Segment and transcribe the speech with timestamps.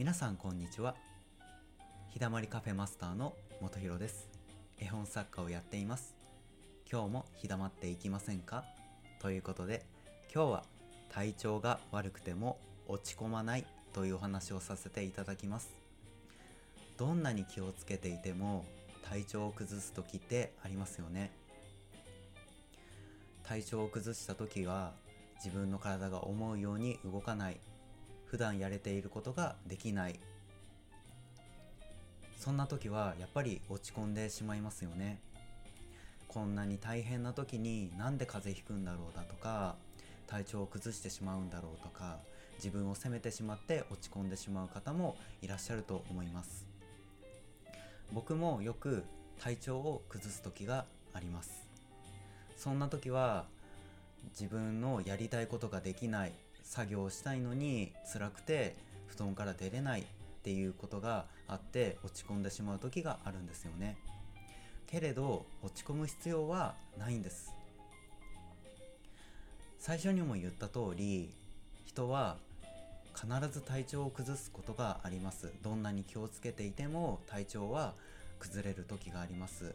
[0.00, 0.94] 皆さんこんにちは。
[2.08, 4.30] 日だまりカフェマスターの元弘です。
[4.78, 6.14] 絵本作家をやっています。
[6.90, 8.64] 今日も日だまっていきませんか？
[9.20, 9.84] ということで
[10.34, 10.64] 今日は
[11.12, 12.56] 体調が悪くても
[12.88, 15.68] 落ち込まないというお話をさせていただきます。
[16.96, 18.64] どんなに気をつけていても
[19.06, 21.30] 体調を崩す時ってありますよね。
[23.42, 24.92] 体調を崩した時は
[25.44, 27.60] 自分の体が思うように動かない。
[28.30, 30.20] 普段やれていることができない。
[32.38, 35.20] そんな時はやっぱり落ち込んでしまいますよね。
[36.28, 39.74] こんなに大変な時になんで風邪ひくんだろうだとか
[40.28, 42.20] 体調を崩してしまうんだろうとか
[42.58, 46.68] 自分を責めてしまって落ち込んでしまう方もいらっしゃると思います。
[48.12, 49.02] 僕もよく
[49.40, 51.68] 体調を崩す時があります。
[52.56, 53.46] そんな時は
[54.38, 56.32] 自分のやりたいことができない。
[56.70, 58.76] 作業したいのに辛くて
[59.08, 60.04] 布団から出れないっ
[60.44, 63.98] ていうことがあって落ち込んでしまう時があるんですよね。
[64.86, 67.52] けれど落ち込む必要はないんです。
[69.80, 71.34] 最初にも言った通り
[71.86, 72.36] 人は
[73.16, 75.52] 必ず体調を崩すことがあります。
[75.64, 77.94] どんなに気をつけていても体調は
[78.38, 79.74] 崩れる時があります。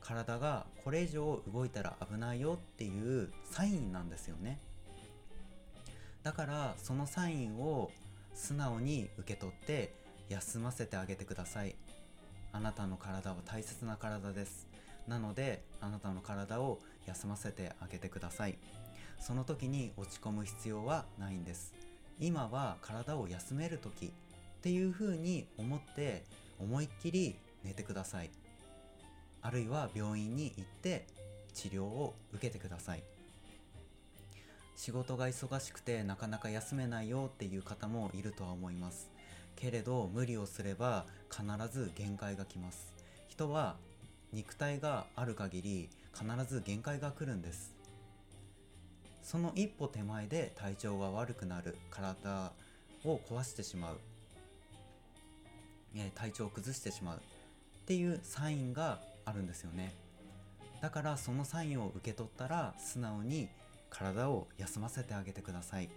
[0.00, 4.58] 体がこれ以上動いたら危ないよっていうサインなんですよね。
[6.28, 7.90] だからそのサインを
[8.34, 9.94] 素直に受け取って
[10.28, 11.74] 休ませてあげてください。
[12.52, 14.68] あなたの体は大切な体です。
[15.06, 18.58] なのであなたの体を休ませてあげてください。
[19.18, 21.72] その時に落ち込む必要はないんです。
[22.20, 24.10] 今は体を休める時っ
[24.60, 26.24] ていう風に思って
[26.60, 28.28] 思いっきり寝てください。
[29.40, 31.06] あるいは病院に行って
[31.54, 33.02] 治療を受けてください。
[34.78, 39.10] 仕事が忙しくてなかなか休めないよっていう方もいるとは思います。
[39.56, 42.94] けれど無理をすれば必ず限界が来ます。
[43.26, 43.74] 人は
[44.32, 47.74] 肉体がある限り必ず限界が来るんです。
[49.20, 52.52] その一歩手前で体調が悪くなる体
[53.04, 53.96] を壊してしまう、
[55.96, 57.18] え体調を崩してしまう。
[57.18, 57.20] っ
[57.84, 59.92] ていうサインがあるんですよね。
[60.80, 63.48] だからそのサインを受け取ったら素直に
[63.90, 65.88] 体を休ませてあげてください。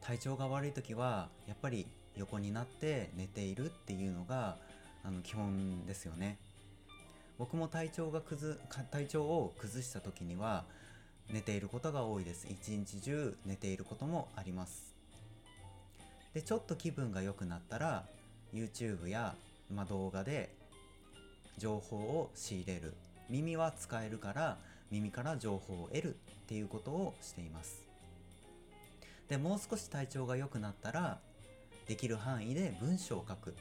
[0.00, 1.86] 体調が悪い時はやっぱり
[2.16, 4.56] 横になって寝ているっていうのが
[5.02, 6.38] あの基本ですよね。
[7.38, 8.56] 僕も体調が崩
[8.90, 10.64] 体調を崩した時には
[11.32, 12.46] 寝ていることが多いです。
[12.50, 14.94] 一日中寝ていることもあります。
[16.34, 18.04] でちょっと気分が良くなったら
[18.52, 19.34] YouTube や、
[19.72, 20.54] まあ、動画で
[21.58, 22.94] 情報を仕入れる。
[23.30, 24.58] 耳は使えるから
[24.94, 27.82] 耳から情報を得るっていうことをしています。
[29.28, 31.18] でもう少し体調が良くなったら
[31.88, 33.56] できる範囲で文章を書く。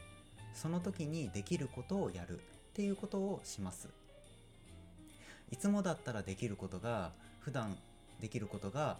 [0.53, 2.41] その時にできることをやるっ
[2.73, 3.89] ていうことをします。
[5.51, 7.75] いつもだったらできることが普段
[8.21, 8.97] できることが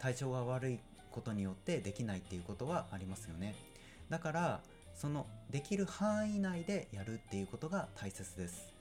[0.00, 0.80] 体調が悪い
[1.12, 3.54] ことによってできないっていうことはありますよね。
[4.10, 4.60] だから
[4.96, 8.71] そのできる範囲内でやるっていうことが大切です。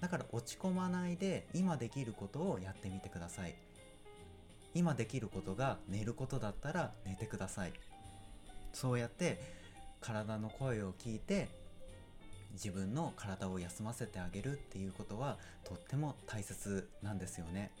[0.00, 3.54] だから落ち込まないで今できることをやってみてください。
[4.74, 7.72] 今できることが寝ることだったら寝てください。
[8.72, 9.40] そうやって
[10.00, 11.48] 体の声を聞いて
[12.52, 17.72] 自分の体を休ませてあげるっていうことはとっても大切なんですよね。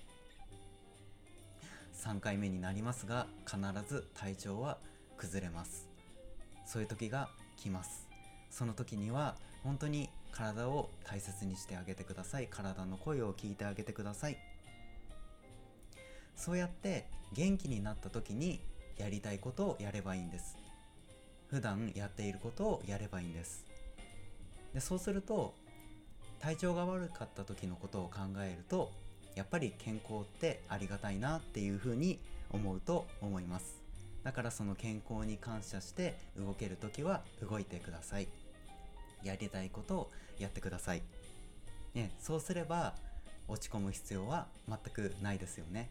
[1.94, 4.78] 3回目になりますが必ず体調は
[5.16, 5.88] 崩れます。
[6.66, 8.08] そういう時が来ます。
[8.50, 9.36] その時には
[9.68, 12.46] 本当に体を大切にしてあげてください。
[12.46, 14.38] 体の声を聞いてあげてください。
[16.36, 18.62] そうやって元気になった時に
[18.96, 20.56] やりたいことをやればいいんです。
[21.50, 23.66] 普段やっていることをやればいいんです。
[24.72, 25.52] でそうすると
[26.40, 28.90] 体調が悪かった時のことを考えると
[29.34, 32.18] やっぱり健康ってありがたいなっていうふうに
[32.50, 33.76] 思うと思います。
[34.24, 38.28] だからその健康に感謝して動ける時は動いてください。
[39.22, 41.02] やりたいことをやってください、
[41.94, 42.94] ね、そうすれば
[43.48, 45.90] 落ち込む必要は全くないですよね。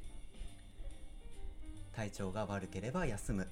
[1.95, 3.47] 体調が悪ければ休む。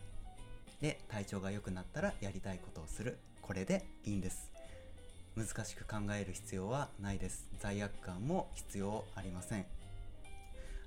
[0.80, 3.18] で体調が良くなったらやりたいことをする。
[3.42, 4.52] これでいいんです。
[5.36, 7.48] 難しく考える必要はないです。
[7.60, 9.66] 罪悪感も必要ありません。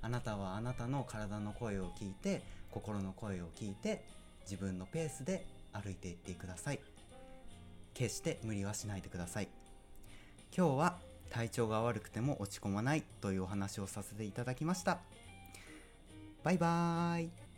[0.01, 4.05] あなたはあなたの体の声を聞いて心の声を聞いて
[4.43, 6.79] 自分のペースで歩いていってください。
[7.93, 9.49] 決して無理はしないでください。
[10.55, 10.97] 今日は
[11.29, 14.99] 体調が悪くても落ち込まないというお話をさせていただきました。
[16.43, 17.48] バイバーイ。